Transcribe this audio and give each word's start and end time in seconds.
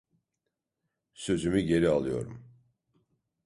Sözümü 1.13 1.61
geri 1.61 1.89
alıyorum. 1.89 2.45